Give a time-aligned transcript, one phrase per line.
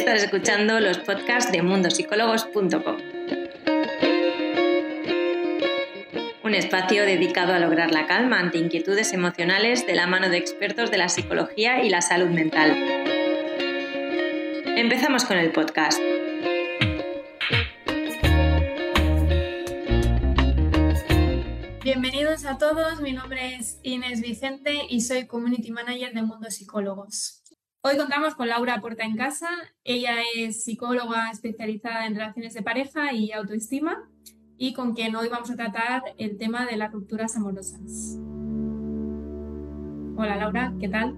[0.00, 2.96] Estás escuchando los podcasts de mundosicólogos.com.
[6.42, 10.90] Un espacio dedicado a lograr la calma ante inquietudes emocionales de la mano de expertos
[10.90, 12.70] de la psicología y la salud mental.
[14.74, 16.00] Empezamos con el podcast.
[21.84, 27.39] Bienvenidos a todos, mi nombre es Inés Vicente y soy Community Manager de Mundo Psicólogos.
[27.82, 29.48] Hoy contamos con Laura Puerta en Casa.
[29.84, 34.06] Ella es psicóloga especializada en relaciones de pareja y autoestima
[34.58, 38.18] y con quien hoy vamos a tratar el tema de las rupturas amorosas.
[40.14, 41.16] Hola Laura, ¿qué tal?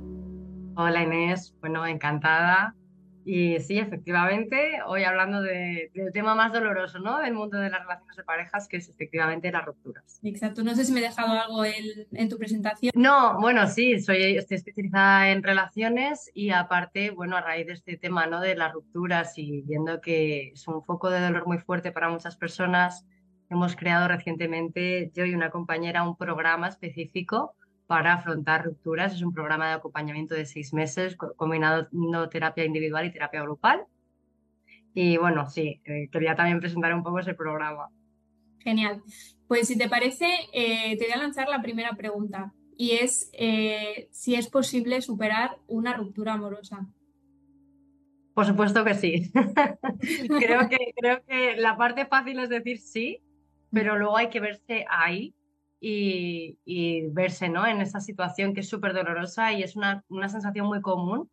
[0.77, 2.77] Hola Inés, bueno, encantada
[3.25, 7.19] y sí, efectivamente, hoy hablando del tema más doloroso, ¿no?
[7.19, 10.21] Del mundo de las relaciones de parejas, que es efectivamente las rupturas.
[10.23, 12.93] Exacto, no sé si me he dejado algo en, tu presentación.
[12.95, 17.97] No, bueno, sí, soy, estoy especializada en relaciones y aparte, bueno, a raíz de este
[17.97, 18.41] tema, ¿no?
[18.41, 22.37] De las rupturas y viendo que es un foco de dolor muy fuerte para muchas
[22.37, 23.07] personas,
[23.51, 27.55] hemos creado recientemente, yo y una compañera, un programa específico
[27.87, 29.15] para afrontar rupturas.
[29.15, 33.85] Es un programa de acompañamiento de seis meses combinando terapia individual y terapia grupal.
[34.95, 37.89] Y bueno, sí, eh, quería también presentar un poco ese programa.
[38.61, 39.03] Genial.
[39.49, 44.09] Pues si te parece, eh, te voy a lanzar la primera pregunta y es eh,
[44.11, 46.87] si es posible superar una ruptura amorosa.
[48.35, 49.31] Por supuesto que sí.
[50.39, 53.21] creo, que, creo que la parte fácil es decir sí,
[53.71, 55.35] pero luego hay que verse ahí
[55.85, 57.67] y, verse ¿no?
[57.67, 61.29] en esa situación que es súper dolorosa y es una, una, sensación muy común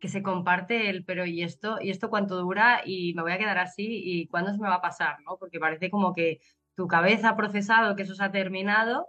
[0.00, 3.38] que se comparte el pero y esto y esto cuánto dura y me voy a
[3.38, 5.36] quedar así y cuándo se me va a pasar, ¿no?
[5.36, 6.40] Porque parece como que
[6.76, 9.08] tu cabeza ha procesado que eso se ha terminado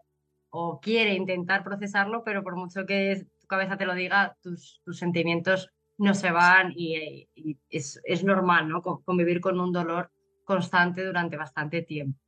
[0.50, 4.98] o quiere intentar procesarlo, pero por mucho que tu cabeza te lo diga, tus, tus
[4.98, 7.30] sentimientos no se van y,
[7.70, 8.82] es, es normal, ¿no?
[8.82, 10.10] Convivir con un dolor
[10.45, 12.20] constante durante bastante tiempo.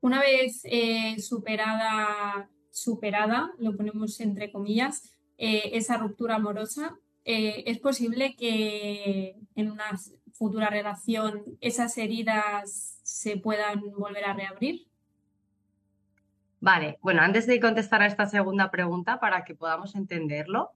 [0.00, 7.78] Una vez eh, superada, superada, lo ponemos entre comillas, eh, esa ruptura amorosa, eh, es
[7.78, 9.90] posible que en una
[10.32, 14.86] futura relación esas heridas se puedan volver a reabrir.
[16.60, 20.70] Vale, bueno, antes de contestar a esta segunda pregunta, para que podamos entenderlo,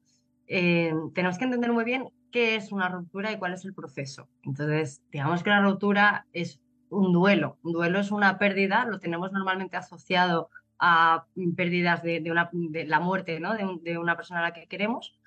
[0.47, 4.29] tenemos que entender muy bien qué es una ruptura y cuál es el proceso.
[4.43, 6.61] Entonces, digamos que la ruptura es
[6.93, 7.59] un duelo.
[7.63, 11.27] Un duelo es una pérdida, lo tenemos normalmente asociado a
[11.57, 13.55] pérdidas de, una, la muerte ¿no?
[13.55, 15.19] de, una persona a la que queremos.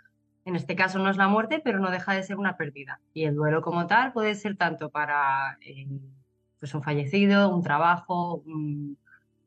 [0.43, 2.99] En este caso no es la muerte, pero no deja de ser una pérdida.
[3.13, 5.87] Y el duelo como tal puede ser tanto para eh,
[6.59, 8.43] pues un fallecido, un trabajo,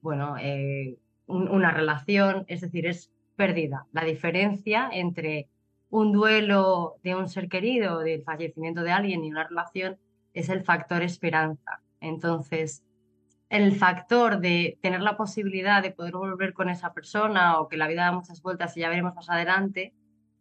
[0.01, 3.87] bueno, eh, una relación, es decir, es pérdida.
[3.93, 5.49] La diferencia entre
[5.91, 9.99] un duelo de un ser querido, del fallecimiento de alguien y una relación,
[10.33, 11.81] es el factor esperanza.
[12.01, 12.83] Entonces,
[13.49, 17.89] el factor de tener la posibilidad de poder volver con esa persona o que la
[17.89, 19.95] vida da muchas vueltas y ya veremos más adelante,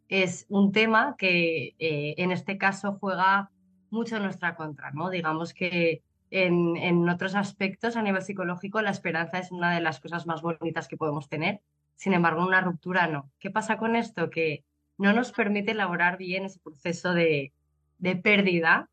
[0.08, 3.50] es un tema que eh, en este caso juega
[3.90, 5.10] mucho en nuestra contra, ¿no?
[5.10, 10.00] Digamos que en, en, otros aspectos a nivel psicológico la esperanza es una de las
[10.00, 11.60] cosas más bonitas que podemos tener,
[11.96, 13.30] sin embargo una ruptura no.
[13.38, 14.28] ¿Qué pasa con esto?
[14.28, 14.64] Que
[14.98, 17.52] no nos permite elaborar bien ese proceso de,
[17.98, 18.90] de pérdida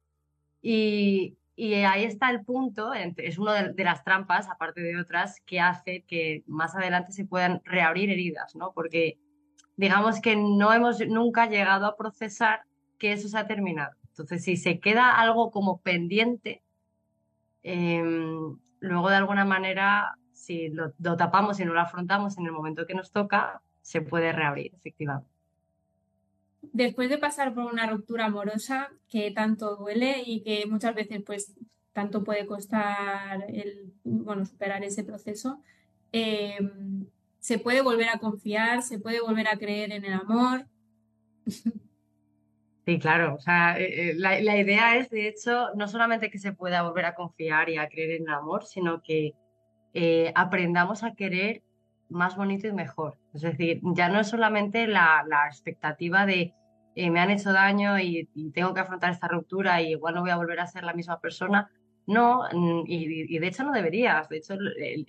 [0.61, 5.61] y, y ahí está el punto, es una de, las trampas, aparte de otras, que
[5.61, 8.73] hace que más adelante se puedan reabrir heridas, ¿no?
[8.73, 9.17] Porque
[9.77, 12.63] digamos que no hemos nunca llegado a procesar
[12.97, 13.95] que eso se ha terminado.
[14.09, 16.61] Entonces, si se queda algo como pendiente,
[17.63, 22.51] em, luego de alguna manera, si lo, lo tapamos y no lo afrontamos en el
[22.51, 25.34] momento que nos toca, se puede reabrir, efectivamente
[26.73, 31.53] después de pasar por una ruptura amorosa que tanto duele y que muchas veces pues
[31.93, 35.61] tanto puede costar el bueno superar ese proceso
[36.11, 37.05] em,
[37.39, 40.65] se puede volver a confiar se puede volver a creer en el amor
[42.85, 46.39] sí claro o sea eh, eh, la, la, idea es de hecho no solamente que
[46.39, 49.33] se pueda volver a confiar y a creer en el amor sino que
[49.97, 51.63] eh, aprendamos a querer
[52.09, 53.17] más bonito y mejor.
[53.35, 56.53] Es decir, ya no es solamente la, la expectativa de
[56.95, 60.29] eh, me han hecho daño y, tengo que afrontar esta ruptura y igual no voy
[60.29, 61.69] a volver a ser la misma persona.
[62.07, 64.29] No, mm, y, de hecho no deberías.
[64.29, 65.05] De hecho, el,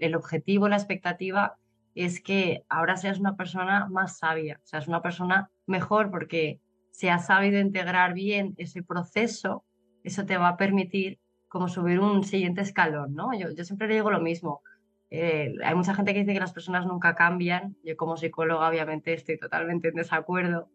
[0.00, 1.58] el, objetivo, la expectativa
[1.94, 7.26] es que ahora seas una persona más sabia, seas una persona mejor porque si has
[7.26, 9.64] sabido integrar bien ese proceso,
[10.02, 11.18] eso te va a permitir
[11.48, 13.38] como subir un siguiente escalón, ¿no?
[13.38, 14.62] Yo, yo siempre digo lo mismo.
[15.10, 17.76] Eh, hay mucha gente que dice que las personas nunca cambian.
[17.84, 20.68] Yo como psicóloga obviamente estoy totalmente en desacuerdo.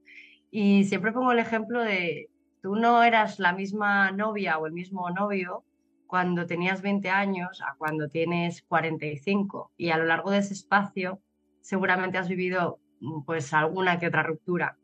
[0.50, 2.30] Y siempre pongo el ejemplo de
[2.62, 5.64] tú no eras la misma novia o el mismo novio
[6.08, 11.22] cuando tenías 20 años a cuando tienes 45 y a lo largo de ese espacio
[11.62, 14.78] seguramente has vivido mm, pues alguna que otra ruptura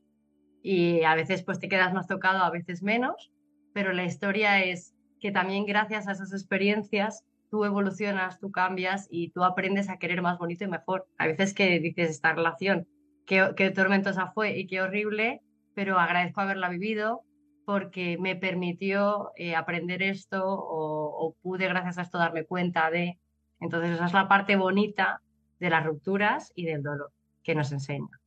[0.61, 3.31] y a veces pues te quedas más tocado, a veces menos,
[3.73, 9.31] pero la historia es que también gracias a esas experiencias tú evolucionas, tú cambias y
[9.31, 11.07] tú aprendes a querer más bonito y mejor.
[11.17, 12.87] A veces que dices esta relación,
[13.25, 15.41] qué, tormentosa fue y qué horrible,
[15.73, 17.21] pero agradezco haberla vivido
[17.65, 23.19] porque me permitió eh, aprender esto o, pude gracias a esto darme cuenta de...
[23.59, 25.21] Entonces esa es la parte bonita
[25.59, 27.11] de las rupturas y del dolor
[27.43, 28.21] que nos enseña.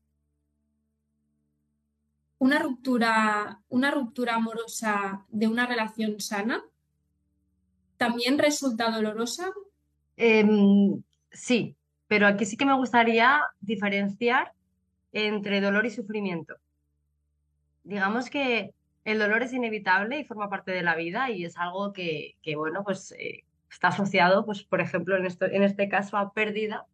[2.38, 6.62] Una ruptura, una ruptura amorosa de una relación sana
[8.00, 9.52] también resulta dolorosa.
[10.16, 11.76] Em, sí,
[12.08, 14.52] pero aquí sí que me gustaría diferenciar
[15.12, 16.54] entre dolor y sufrimiento.
[17.84, 18.72] Digamos que
[19.04, 22.84] el dolor es inevitable y forma parte de la vida y es algo que, bueno,
[22.84, 26.86] pues eh, está asociado, pues, por ejemplo, en, esto, en este caso a pérdida.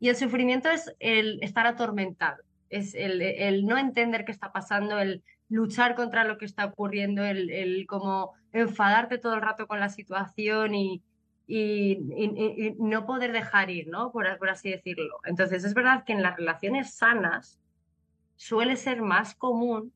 [0.00, 5.22] Y el sufrimiento es el estar atormentado, es el, no entender qué está pasando, el
[5.48, 9.88] luchar contra lo que está ocurriendo, el, el como enfadarte todo el rato con la
[9.88, 11.02] situación y,
[11.46, 14.12] y, no poder dejar ir, ¿no?
[14.12, 15.18] Por, por así decirlo.
[15.24, 17.58] Entonces, es verdad que en las relaciones sanas
[18.36, 19.92] suele ser más común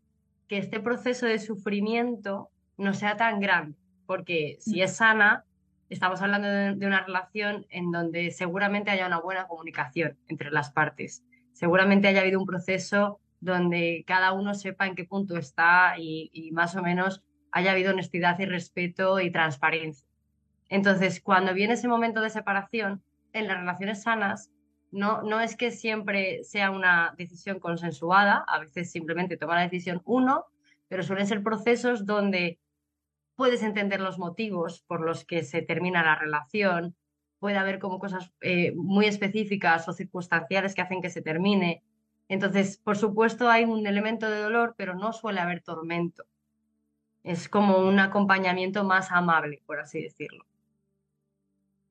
[0.48, 3.76] que este proceso de sufrimiento no sea tan grande,
[4.06, 5.44] porque si es sana,
[5.88, 11.22] estamos hablando de, una relación en donde seguramente haya una buena comunicación entre las partes,
[11.52, 16.50] seguramente haya habido un proceso donde cada uno sepa en qué punto está y, y
[16.52, 17.22] más o menos
[17.52, 20.08] haya habido honestidad y respeto y transparencia.
[20.68, 23.02] Entonces, cuando viene ese momento de separación,
[23.32, 24.50] en las relaciones sanas,
[24.90, 30.02] no, no es que siempre sea una decisión consensuada, a veces simplemente toma la decisión
[30.04, 30.46] uno,
[30.88, 32.58] pero suelen ser procesos donde
[33.34, 36.94] puedes entender los motivos por los que se termina la relación,
[37.38, 41.82] puede haber como cosas eh, muy específicas o circunstanciales que hacen que se termine.
[42.28, 46.24] Entonces, por supuesto, hay un elemento de dolor, pero no suele haber tormento.
[47.22, 50.44] Es como un acompañamiento más amable, por así decirlo.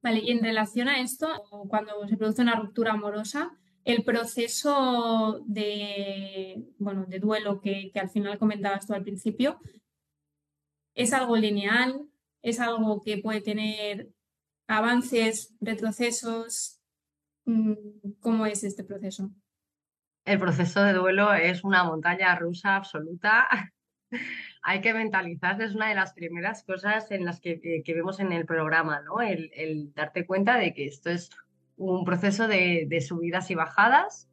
[0.01, 1.27] Vale, y en relación a esto,
[1.69, 3.55] cuando se produce una ruptura amorosa,
[3.85, 9.59] el proceso de, bueno, de duelo que, al final comentabas tú al principio,
[10.95, 12.07] ¿es algo lineal?
[12.41, 14.09] ¿Es algo que puede tener
[14.67, 16.79] avances, retrocesos?
[17.45, 17.73] Mm,
[18.19, 19.31] ¿Cómo es este proceso?
[20.25, 23.47] El proceso de duelo es una montaña rusa absoluta.
[24.63, 28.31] Hay que mentalizarse, es una de las primeras cosas en las que, eh, vemos en
[28.31, 29.21] el programa, ¿no?
[29.21, 31.29] El, darte cuenta de que esto es
[31.77, 34.29] un proceso de, subidas y bajadas,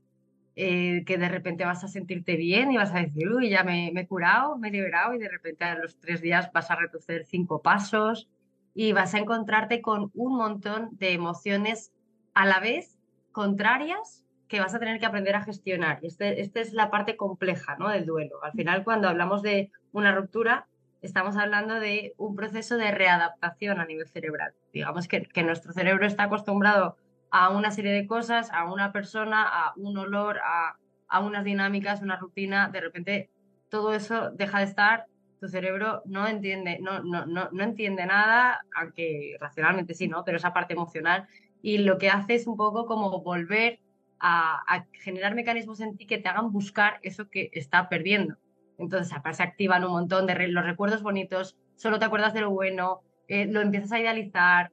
[0.57, 3.89] eh, que de repente vas a sentirte bien y vas a decir, uy, ya me,
[3.89, 7.25] he curado, me he liberado, y de repente a los tres días vas a retroceder
[7.25, 8.29] cinco pasos
[8.75, 11.93] y vas a encontrarte con un montón de emociones
[12.35, 12.99] a la vez
[13.33, 15.99] contrarias que vas a tener que aprender a gestionar.
[16.03, 17.89] Esta este es la parte compleja ¿no?
[17.91, 18.43] del duelo.
[18.43, 20.67] Al final, cuando hablamos de una ruptura,
[21.03, 24.53] estamos hablando de un proceso de readaptación a nivel cerebral.
[24.73, 26.97] Digamos que, que nuestro cerebro está acostumbrado
[27.31, 30.77] a una serie de cosas, a una persona, a un olor, a,
[31.09, 32.69] a unas dinámicas, una rutina.
[32.69, 33.31] De repente,
[33.69, 35.07] todo eso deja de estar
[35.39, 40.25] tu cerebro no entiende, no, no, no, no, entiende nada, aunque racionalmente sí, ¿no?
[40.25, 41.27] Pero esa parte emocional.
[41.63, 43.81] Y lo que hace es un poco como volver
[44.21, 48.37] a, generar mecanismos en ti que te hagan buscar eso que está perdiendo.
[48.79, 53.01] Entonces, se activan un montón de los recuerdos bonitos, solo te acuerdas de lo bueno,
[53.27, 54.71] eh, lo empiezas a idealizar,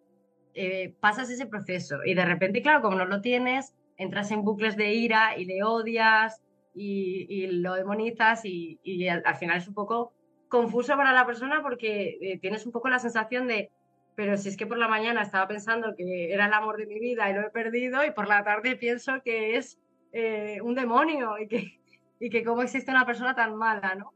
[0.54, 4.78] eh, pasas ese proceso y de repente, claro, como no lo tienes, entras en bucles
[4.78, 6.42] de ira y le odias
[6.74, 10.14] y, lo demonizas y, al, final es un poco
[10.48, 13.72] confuso para la persona porque eh, tienes un poco la sensación de
[14.16, 17.00] pero si es que por la mañana estaba pensando que era el amor de mi
[17.00, 19.80] vida y lo he perdido y por la tarde pienso que es
[20.14, 21.80] eh, un demonio y que,
[22.20, 24.14] y que cómo existe una persona tan mala, ¿no?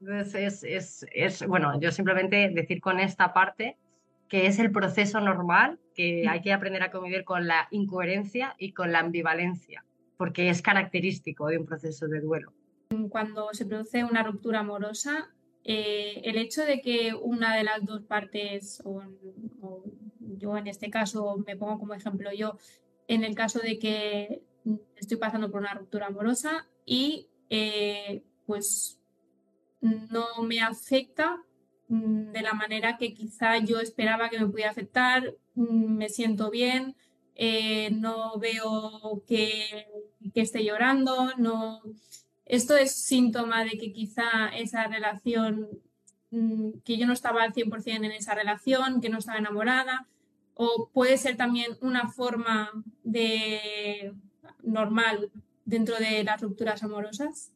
[0.00, 3.76] Entonces es, es, bueno, yo simplemente decir con esta parte
[4.28, 8.72] que es el proceso normal, que hay que aprender a convivir con la incoherencia y
[8.72, 9.84] con la ambivalencia,
[10.16, 12.52] porque es característico de un proceso de duelo.
[13.10, 15.30] Cuando se produce una ruptura amorosa,
[15.64, 19.02] eh, el hecho de que una de las dos partes, o,
[20.38, 22.56] yo en este caso me pongo como ejemplo yo,
[23.06, 24.42] en el caso de que
[24.96, 29.00] estoy pasando por una ruptura amorosa y eh, pues
[29.80, 31.44] no me afecta
[31.88, 36.50] mm, de la manera que quizá yo esperaba que me pudiera afectar, mm, me siento
[36.50, 36.96] bien,
[37.34, 39.86] eh, no veo que,
[40.34, 41.80] que esté llorando, no,
[42.44, 45.68] esto es síntoma de que quizá esa relación
[46.30, 50.06] mm, que yo no estaba al 100% en esa relación, que no estaba enamorada,
[50.54, 52.70] o puede ser también una forma
[53.02, 54.12] de
[54.62, 55.30] normal
[55.64, 57.52] dentro de las rupturas amorosas?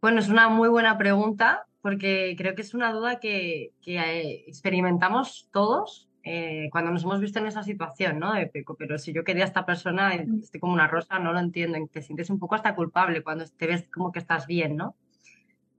[0.00, 5.48] Bueno, es una muy buena pregunta porque creo que es una duda que, eh, experimentamos
[5.52, 8.32] todos eh, cuando nos hemos visto en esa situación, ¿no?
[8.32, 11.78] De, pero si yo quería a esta persona, estoy como una rosa, no lo entiendo,
[11.92, 14.96] te sientes un poco hasta culpable cuando te ves como que estás bien, ¿no?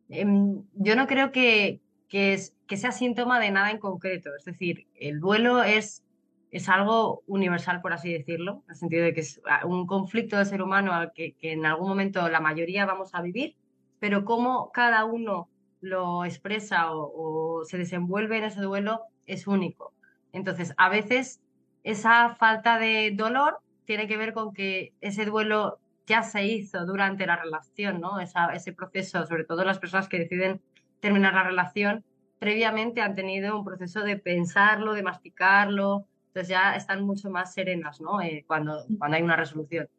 [0.10, 4.88] Em, yo no creo que, que, que sea síntoma de nada en concreto, es decir,
[4.96, 6.04] el duelo es
[6.50, 10.46] es algo universal, por así decirlo, en el sentido de que es un conflicto de
[10.46, 13.56] ser humano al que, en algún momento la mayoría vamos a vivir,
[14.00, 15.50] pero cómo cada uno
[15.82, 19.94] lo expresa o, se desenvuelve en ese duelo es único.
[20.34, 21.41] Entonces, a veces
[21.84, 27.25] esa falta de dolor tiene que ver con que ese duelo ya se hizo durante
[27.25, 28.19] la relación, ¿no?
[28.19, 30.62] ese proceso, sobre todo las personas que deciden
[31.00, 32.03] terminar la relación,
[32.39, 38.00] previamente han tenido un proceso de pensarlo, de masticarlo, entonces ya están mucho más serenas
[38.00, 38.22] ¿no?
[38.22, 39.89] Eh, cuando, cuando hay una resolución.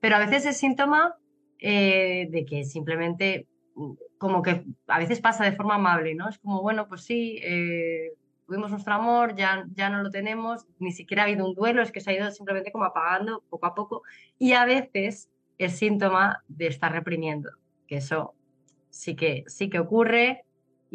[0.00, 1.16] Pero a veces es síntoma
[1.58, 6.28] eh, de que simplemente mm, como que a veces pasa de forma amable, ¿no?
[6.28, 8.12] Es como, bueno, pues sí, eh,
[8.46, 11.92] tuvimos nuestro amor, ya, ya no lo tenemos, ni siquiera ha habido un duelo, es
[11.92, 14.02] que se ha ido simplemente como apagando poco a poco.
[14.38, 17.50] Y a veces es síntoma de estar reprimiendo,
[17.86, 18.34] que eso
[18.90, 20.44] sí que, sí que ocurre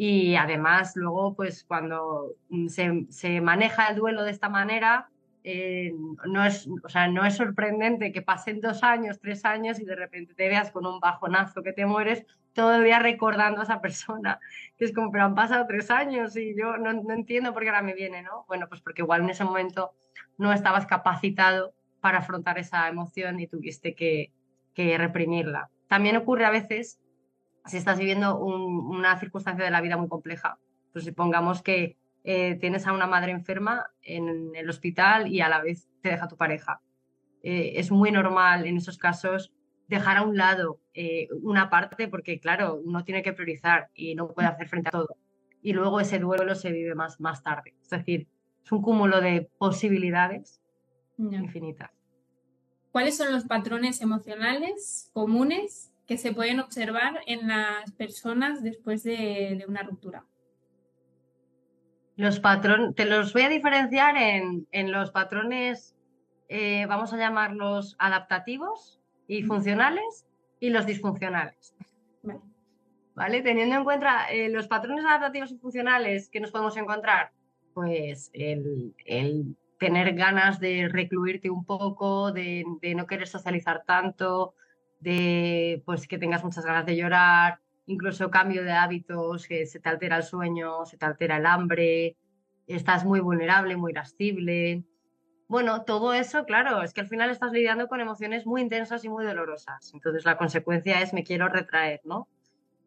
[0.02, 5.10] y además, luego, pues cuando mm, se, maneja el duelo de esta manera,
[5.44, 5.92] eh,
[6.26, 9.96] no, es, o sea, no es sorprendente que pasen dos años, tres años y de
[9.96, 14.38] repente te veas con un bajonazo que te mueres todavía recordando a esa persona.
[14.76, 17.68] Que es como, pero han pasado tres años y yo no, no entiendo por qué
[17.68, 18.44] ahora me viene, ¿no?
[18.48, 19.92] Bueno, pues porque igual en ese momento
[20.38, 24.32] no estabas capacitado para afrontar esa emoción y tuviste que,
[24.74, 25.70] que reprimirla.
[25.86, 27.00] También ocurre a veces
[27.66, 30.58] si estás viviendo una circunstancia de la vida muy compleja,
[30.92, 35.62] pues supongamos que eh, tienes a una madre enferma en el hospital y a la
[35.62, 36.80] vez te deja tu pareja.
[37.42, 39.52] Eh, es muy normal en esos casos
[39.90, 44.32] dejar a un lado eh, una parte porque, claro, uno tiene que priorizar y no
[44.32, 45.16] puede hacer frente a todo.
[45.60, 47.74] Y luego ese duelo se vive más, más tarde.
[47.82, 48.28] Es decir,
[48.64, 50.62] es un cúmulo de posibilidades
[51.18, 51.90] infinitas.
[52.92, 59.64] ¿Cuáles son los patrones emocionales comunes que se pueden observar en las personas después de,
[59.68, 60.24] una ruptura.
[62.16, 65.96] Los patrones, te los voy a diferenciar en, los patrones,
[66.48, 68.99] eh, vamos a llamarlos adaptativos
[69.30, 70.26] y funcionales
[70.58, 71.72] y los disfuncionales.
[73.14, 73.42] Vale.
[73.42, 77.30] Teniendo en cuenta eh, los patrones adaptativos y funcionales que nos podemos encontrar,
[77.72, 78.92] pues el,
[79.78, 84.54] tener ganas de recluirte un poco, de, de no querer socializar tanto,
[84.98, 89.88] de pues que tengas muchas ganas de llorar, incluso cambio de hábitos, que se te
[89.88, 92.16] altera el sueño, se te altera el hambre,
[92.66, 94.82] estás muy vulnerable, muy irascible.
[95.50, 99.08] Bueno, todo eso, claro, es que al final estás lidiando con emociones muy intensas y
[99.08, 99.90] muy dolorosas.
[99.92, 102.28] Entonces la consecuencia es me quiero retraer, ¿no?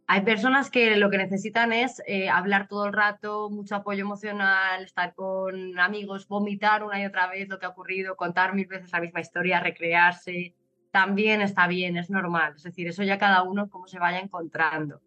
[0.07, 4.81] Hay personas que lo que necesitan es eh, hablar todo el rato, mucho apoyo emocional,
[4.81, 8.93] estar con amigos, vomitar una y otra vez lo que ha ocurrido, contar mil veces
[8.93, 10.55] la misma historia, recrearse,
[10.89, 12.53] también está bien, es normal.
[12.55, 15.01] Es decir, eso ya cada uno como se vaya encontrando.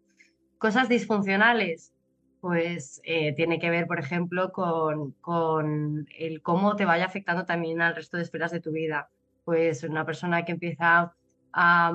[0.59, 1.91] Cosas disfuncionales,
[2.47, 7.81] pues eh, tiene que ver, por ejemplo, con, con, el cómo te vaya afectando también
[7.81, 9.09] al resto de esferas de tu vida.
[9.43, 11.13] Pues una persona que empieza
[11.51, 11.93] a,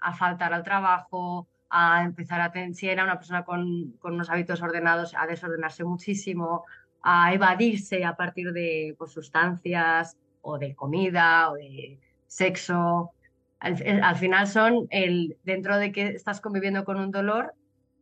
[0.00, 4.60] a faltar al trabajo, a empezar a si era una persona con, con, unos hábitos
[4.60, 6.64] ordenados, a desordenarse muchísimo,
[7.00, 13.12] a evadirse a partir de pues, sustancias o de comida o de sexo,
[13.60, 17.54] al, final son el, dentro de que estás conviviendo con un dolor,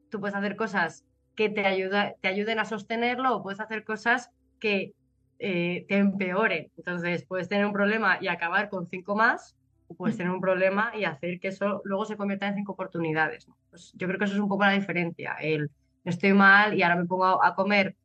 [0.09, 1.05] tú puedes hacer cosas
[1.41, 4.93] que te, ayuda, te ayuden a sostenerlo o puedes hacer cosas que
[5.39, 6.71] eh, te empeoren.
[6.77, 9.57] Entonces, puedes tener un problema y acabar con cinco más,
[9.89, 13.49] o puedes tener un problema y hacer que eso luego se convierta en cinco oportunidades.
[13.71, 15.35] Pues yo creo que eso es un poco la diferencia.
[15.41, 15.71] El
[16.05, 17.97] estoy mal y ahora me pongo a comer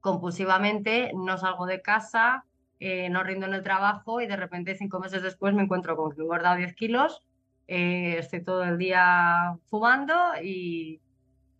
[0.00, 2.44] compulsivamente, no salgo de casa,
[2.78, 6.12] eh, no rindo en el trabajo y de repente cinco meses después me encuentro con
[6.12, 7.20] que he engordado 10 kilos,
[7.66, 11.00] eh, estoy todo el día fumando y,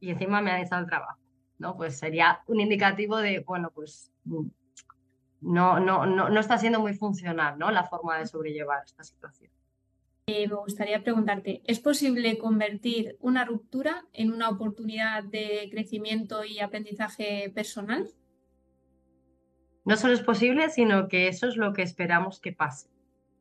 [0.09, 1.21] encima me ha echado el trabajo.
[1.59, 1.76] ¿no?
[1.76, 4.47] Pues sería un indicativo de, bueno, pues mm,
[5.42, 7.71] no, no, no, no está siendo muy funcional ¿no?
[7.71, 9.50] la forma de sobrellevar esta situación.
[10.26, 16.61] Eh, me gustaría preguntarte, ¿es posible convertir una ruptura en una oportunidad de crecimiento y
[16.61, 18.09] aprendizaje personal?
[19.85, 22.88] no solo es posible, sino que eso es lo que esperamos que pase.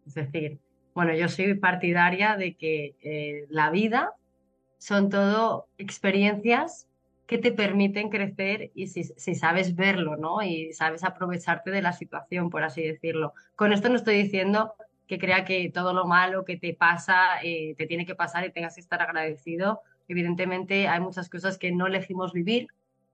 [0.08, 0.60] Es decir,
[0.94, 4.13] bueno, yo soy partidaria de que eh, la vida
[4.79, 6.88] son todo experiencias
[7.27, 9.03] que te permiten crecer y si,
[9.36, 10.41] sabes verlo, ¿no?
[10.41, 13.33] Y sabes aprovecharte de la situación, por así decirlo.
[13.55, 14.74] Con esto no estoy diciendo
[15.05, 18.51] que crea que todo lo malo que te pasa eh, te tiene que pasar y
[18.51, 19.81] tengas que estar agradecido.
[20.07, 22.67] Evidentemente hay muchas cosas que no elegimos vivir,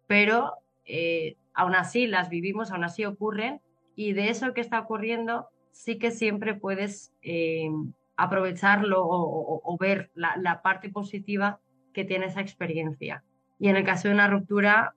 [0.07, 0.53] pero
[0.85, 3.59] eh, aún así las vivimos, aún así ocurren
[3.97, 7.69] y de eso que está ocurriendo sí que siempre puedes eh,
[8.17, 11.59] aprovecharlo o, ver la parte positiva
[11.93, 13.23] que tiene esa experiencia.
[13.57, 14.93] Y en el caso de una ruptura,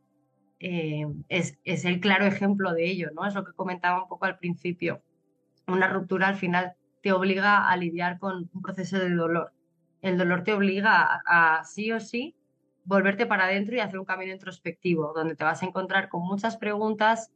[0.60, 3.24] eh, es, es, el claro ejemplo de ello, ¿no?
[3.24, 5.02] Es lo que comentaba un poco al principio.
[5.66, 9.52] Una ruptura al final te obliga a lidiar con un proceso de dolor.
[10.02, 12.34] El dolor te obliga a, sí o sí
[12.84, 16.56] volverte para adentro y hacer un camino introspectivo, donde te vas a encontrar con muchas
[16.56, 17.30] preguntas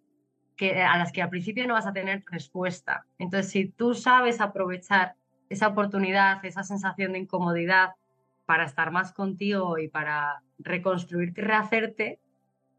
[0.56, 3.06] que, a las que al principio no vas a tener respuesta.
[3.18, 5.14] Entonces, si tú sabes aprovechar
[5.52, 7.90] esa oportunidad, esa sensación de incomodidad
[8.46, 12.20] para estar más contigo y para reconstruirte y rehacerte,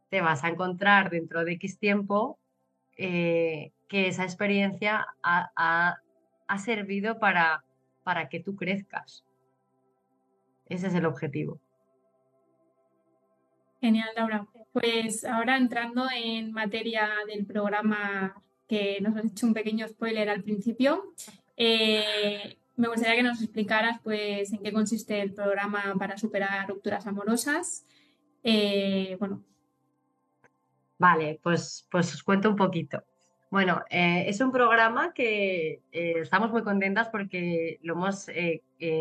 [0.10, 2.38] te vas a encontrar dentro de X tiempo
[2.98, 5.98] eh, que esa experiencia ha,
[6.58, 7.64] servido para,
[8.04, 9.24] para que tú crezcas.
[10.68, 11.60] Ese es el objetivo.
[13.82, 14.48] Genial, Laura.
[14.72, 20.44] Pues ahora entrando en materia del programa que nos has hecho un pequeño spoiler al
[20.44, 21.14] principio,
[21.58, 27.06] eh, me gustaría que nos explicaras pues, en qué consiste el programa para superar rupturas
[27.06, 27.86] amorosas.
[28.44, 29.44] Eh, bueno.
[30.98, 33.04] Vale, pues, pues os cuento un poquito.
[33.52, 38.28] Bueno, eh, es un programa que eh, estamos muy contentas porque lo hemos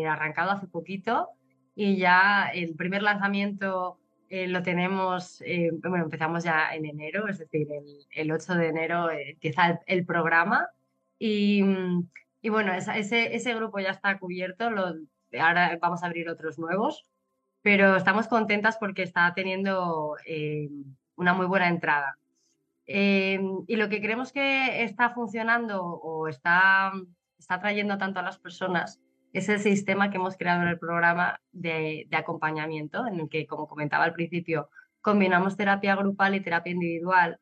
[0.07, 1.29] arrancado hace poquito
[1.75, 3.99] y ya el primer lanzamiento
[4.29, 5.43] lo tenemos,
[5.83, 7.67] bueno, empezamos ya en enero, es decir,
[8.15, 10.69] el, 8 de enero empieza el, el programa
[11.19, 12.09] y mm,
[12.43, 14.93] y bueno, ese, ese grupo ya está cubierto, lo,
[15.39, 17.05] ahora vamos a abrir otros nuevos,
[17.61, 20.69] pero estamos contentas porque está teniendo eh,
[21.15, 22.17] una muy buena entrada.
[22.85, 26.91] Eh, y lo que creemos que está funcionando o está,
[27.39, 28.99] está trayendo tanto a las personas
[29.31, 33.47] es el sistema que hemos creado en el programa de, de, acompañamiento, en el que,
[33.47, 37.39] como comentaba al principio, combinamos terapia grupal y terapia individual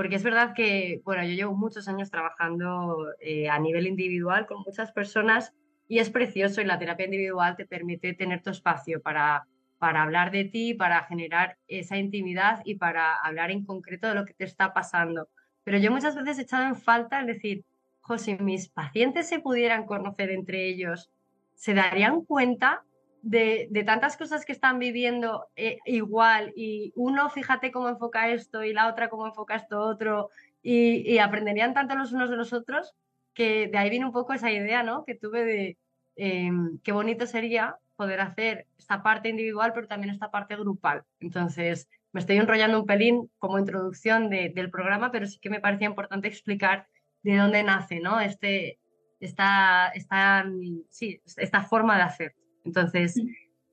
[0.00, 4.62] porque es verdad que, bueno, yo llevo muchos años trabajando eh, a nivel individual con
[4.64, 5.52] muchas personas
[5.88, 10.30] y es precioso y la terapia individual te permite tener tu espacio para, para hablar
[10.30, 14.44] de ti, para generar esa intimidad y para hablar en concreto de lo que te
[14.44, 15.28] está pasando.
[15.64, 17.66] Pero yo muchas veces he echado en falta el decir,
[18.00, 21.10] José, mis pacientes se pudieran conocer entre ellos,
[21.52, 22.84] se darían cuenta
[23.22, 28.72] de, tantas cosas que están viviendo eh, igual y uno fíjate cómo enfoca esto y
[28.72, 30.30] la otra cómo enfoca esto otro
[30.62, 32.94] y, aprenderían tanto los unos de los otros
[33.34, 35.04] que de ahí viene un poco esa idea ¿no?
[35.04, 35.78] que tuve de
[36.16, 41.04] em, qué bonito sería poder hacer esta parte individual pero también esta parte grupal.
[41.20, 45.88] Entonces me estoy enrollando un pelín como introducción del programa pero sí que me parecía
[45.88, 46.88] importante explicar
[47.22, 48.20] de dónde nace ¿no?
[48.20, 48.78] este,
[49.20, 50.46] esta, esta,
[50.88, 52.34] sí, esta forma de hacer.
[52.64, 53.20] Entonces,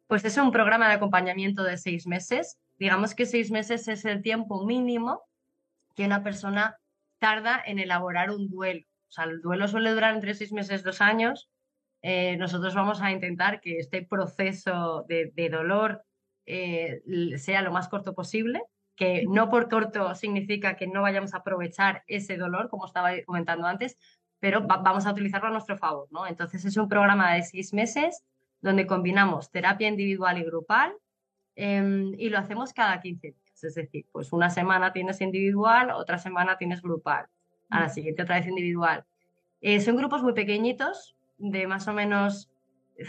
[0.08, 2.58] pues es un programa de acompañamiento de seis meses.
[2.80, 5.21] Digamos que seis meses es el tiempo mínimo
[5.95, 6.78] que una persona
[7.19, 8.86] tarda en elaborar un duelo.
[9.10, 11.50] O sea, el duelo suele durar entre seis meses, dos años.
[12.02, 16.04] Eh, nosotros vamos a intentar que este proceso de, dolor
[16.45, 17.02] eh,
[17.38, 18.62] sea lo más corto posible,
[18.95, 23.67] que no por corto significa que no vayamos a aprovechar ese dolor, como estaba comentando
[23.67, 23.97] antes,
[24.39, 26.08] pero vamos a utilizarlo a nuestro favor.
[26.12, 26.28] ¿no?
[26.28, 28.23] Entonces es un programa de seis meses
[28.62, 30.93] donde combinamos terapia individual y grupal
[31.56, 33.63] em, y lo hacemos cada 15 días.
[33.63, 37.26] Es decir, pues una semana tienes individual, otra semana tienes grupal,
[37.70, 39.04] a la siguiente otra vez individual.
[39.62, 42.50] Eh, son grupos muy pequeñitos, de más o menos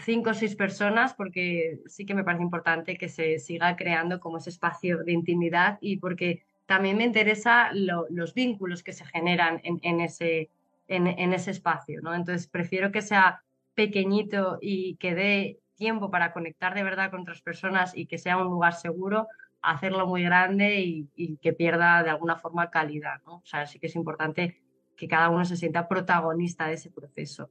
[0.04, 4.38] 5 o 6 personas, porque sí que me parece importante que se siga creando como
[4.38, 10.00] ese espacio de intimidad y porque también me interesa los vínculos que se generan en,
[10.00, 10.50] ese,
[10.86, 12.00] en, en, ese espacio.
[12.02, 12.14] ¿no?
[12.14, 13.42] Entonces, prefiero que sea
[13.78, 18.36] pequeñito y que dé tiempo para conectar de verdad con otras personas y que sea
[18.36, 19.28] un lugar seguro,
[19.62, 20.80] hacerlo muy grande
[21.14, 23.22] y, que pierda de alguna forma calidad.
[23.24, 23.36] ¿no?
[23.36, 24.60] O sea, sí que es importante
[24.96, 27.50] que cada uno se sienta protagonista de ese proceso.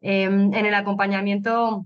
[0.00, 1.84] Em, en el acompañamiento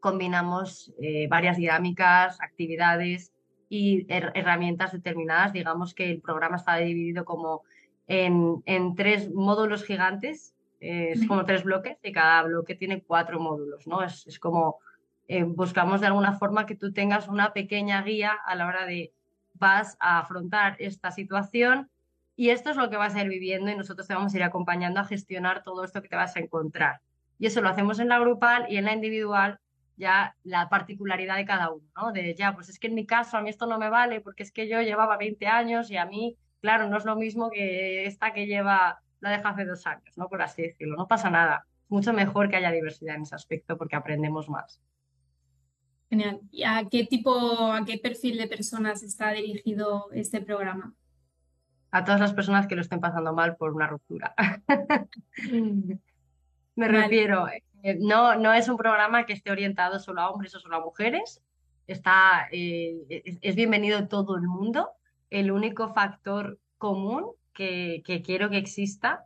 [0.00, 3.30] combinamos eh, varias dinámicas, actividades
[3.68, 5.52] y herramientas determinadas.
[5.52, 7.60] Digamos que el programa está dividido como
[8.06, 13.86] en, en tres módulos gigantes es como tres bloques y cada bloque tiene cuatro módulos,
[13.86, 14.02] ¿no?
[14.02, 14.78] Es, es como
[15.28, 19.12] eh, buscamos de alguna forma que tú tengas una pequeña guía a la hora de
[19.54, 21.90] vas a afrontar esta situación
[22.34, 24.42] y esto es lo que vas a ir viviendo y nosotros te vamos a ir
[24.42, 27.00] acompañando a gestionar todo esto que te vas a encontrar.
[27.38, 29.58] Y eso lo hacemos en la grupal y en la individual
[29.96, 32.12] ya la particularidad de cada uno, ¿no?
[32.12, 34.42] De ya, pues es que en mi caso a mí esto no me vale porque
[34.42, 38.06] es que yo llevaba 20 años y a mí, claro, no es lo mismo que
[38.06, 40.28] esta que lleva, la deja hace dos años, ¿no?
[40.28, 41.66] Por así decirlo, no pasa nada.
[41.88, 44.80] Mucho mejor que haya diversidad en ese aspecto porque aprendemos más.
[46.10, 46.40] Genial.
[46.50, 50.92] ¿Y a qué tipo, a qué perfil de personas está dirigido este programa?
[51.90, 54.34] A todas las personas que lo estén pasando mal por una ruptura.
[56.74, 60.60] Me refiero, eh, no, no es un programa que esté orientado solo a hombres o
[60.60, 61.42] solo a mujeres.
[61.86, 64.90] Está, eh, es, bienvenido en todo el mundo.
[65.30, 69.24] El único factor común que, quiero que exista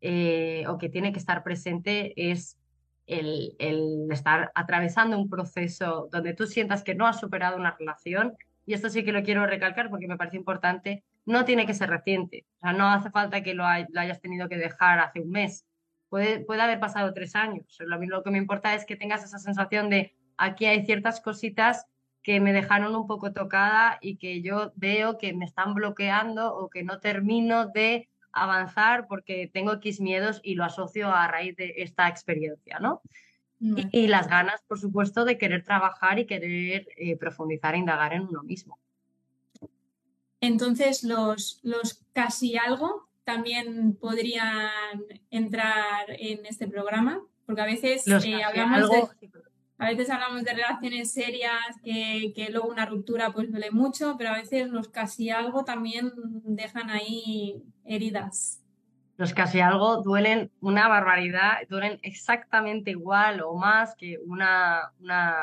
[0.00, 2.58] eh, o que tiene que estar presente es
[3.06, 3.56] el,
[4.10, 8.34] estar atravesando un proceso donde tú sientas que no has superado una relación.
[8.64, 11.04] Y esto sí que lo quiero recalcar porque me parece importante.
[11.24, 12.46] No tiene que ser reciente.
[12.62, 15.66] No hace falta que lo hayas tenido que dejar hace un mes
[16.12, 17.78] puede, haber pasado tres años.
[17.80, 21.86] Lo, lo que me importa es que tengas esa sensación de aquí hay ciertas cositas
[22.22, 26.70] que me dejaron un poco tocada y que yo veo que me están bloqueando o
[26.70, 31.74] que no termino de avanzar porque tengo X miedos y lo asocio a raíz de
[31.78, 33.02] esta experiencia, ¿no?
[33.92, 38.22] Y, las ganas, por supuesto, de querer trabajar y querer eh, profundizar e indagar en
[38.22, 38.76] uno mismo.
[40.40, 48.42] Entonces, los, los casi algo también podrían entrar en este programa, porque a veces eh,
[48.42, 49.30] hablamos de,
[49.82, 54.30] a veces hablamos de relaciones serias que, que, luego una ruptura pues duele mucho, pero
[54.30, 56.12] a veces los casi algo también
[56.44, 58.62] dejan ahí heridas.
[59.16, 65.36] Los casi algo duelen una barbaridad, duelen exactamente igual o más que una, una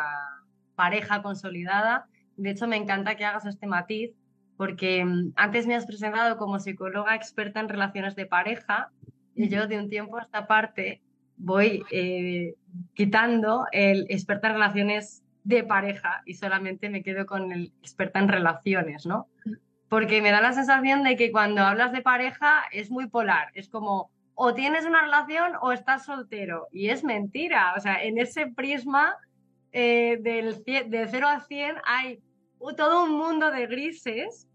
[0.76, 2.08] pareja consolidada.
[2.38, 4.12] De hecho, me encanta que hagas este matiz
[4.56, 8.90] porque mm, antes me has presentado como psicóloga experta en relaciones de pareja
[9.36, 11.02] y yo de un tiempo a esta parte
[11.40, 12.54] voy eh,
[12.94, 18.28] quitando el experta en relaciones de pareja y solamente me quedo con el experta en
[18.28, 19.28] relaciones, ¿no?
[19.88, 23.70] Porque me da la sensación de que cuando hablas de pareja es muy polar, es
[23.70, 28.48] como o tienes una relación o estás soltero y es mentira, o sea, en ese
[28.48, 29.16] prisma
[29.72, 32.22] eh, del, de 0 a 100 hay
[32.76, 34.49] todo un mundo de grises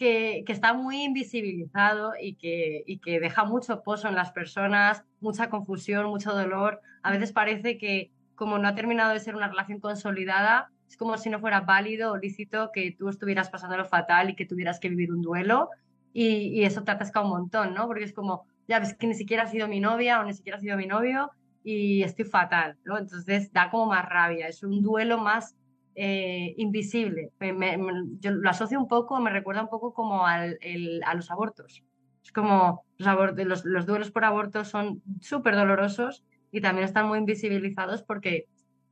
[0.00, 5.50] que, está muy invisibilizado y que, y que deja mucho pozo en las personas, mucha
[5.50, 6.80] confusión, mucho dolor.
[7.02, 11.18] A veces parece que como no ha terminado de ser una relación consolidada, es como
[11.18, 14.80] si no fuera válido o lícito que tú estuvieras pasando lo fatal y que tuvieras
[14.80, 15.68] que vivir un duelo
[16.14, 17.86] y, y eso te atasca un montón, ¿no?
[17.86, 20.56] Porque es como, ya ves que ni siquiera ha sido mi novia o ni siquiera
[20.56, 21.30] ha sido mi novio
[21.62, 22.96] y estoy fatal, ¿no?
[22.96, 25.54] Entonces da como más rabia, es un duelo más
[25.94, 27.30] eh, invisible.
[28.20, 30.58] yo lo asocio un poco, me recuerda un poco como al,
[31.04, 31.82] a los abortos.
[32.22, 38.02] Es como los, los, duelos por aborto son súper dolorosos y también están muy invisibilizados
[38.02, 38.46] porque,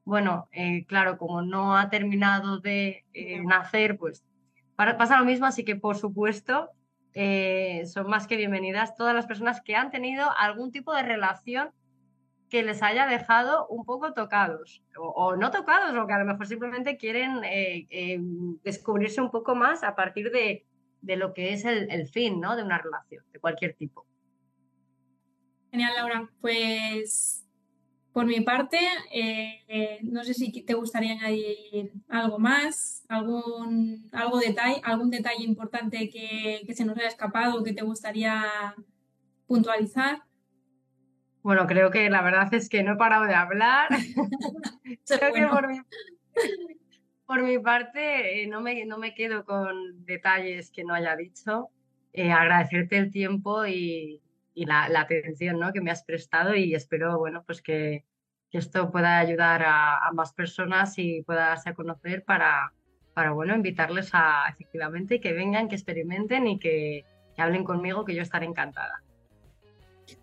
[0.04, 4.24] bueno, eh, claro, como no ha terminado de eh, nacer, pues
[4.76, 6.70] pasa lo mismo, así que por supuesto
[7.84, 11.70] son más que bienvenidas todas las personas que han tenido algún tipo de relación
[12.48, 16.46] que les haya dejado un poco tocados, o, no tocados, o que a lo mejor
[16.46, 18.18] simplemente quieren eh, eh,
[18.64, 20.64] descubrirse un poco más a partir de,
[21.16, 22.56] lo que es el, fin ¿no?
[22.56, 24.06] de una relación, de cualquier tipo.
[25.70, 26.30] Genial, Laura.
[26.40, 27.44] Pues
[28.12, 28.80] por mi parte,
[29.12, 36.08] eh, no sé si te gustaría añadir algo más, algún, algo detalle, algún detalle importante
[36.08, 38.74] que, que se nos haya escapado, que te gustaría
[39.46, 40.22] puntualizar.
[41.48, 43.88] Bueno, creo que la verdad es que no he parado de hablar.
[45.08, 45.46] creo que
[47.26, 51.70] por mi, parte eh, no, me, no me quedo con detalles que no haya dicho.
[52.12, 54.20] Eh, agradecerte el tiempo y,
[54.56, 55.72] la, atención ¿no?
[55.72, 58.04] que me has prestado y espero bueno, pues que,
[58.52, 62.74] esto pueda ayudar a, más personas y pueda darse a conocer para,
[63.14, 67.06] para bueno, invitarles a efectivamente que vengan, que experimenten y que
[67.38, 69.02] hablen conmigo, que yo estaré encantada.